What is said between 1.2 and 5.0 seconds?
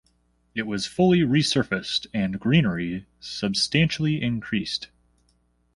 re-surfaced, and greenery substantially increased.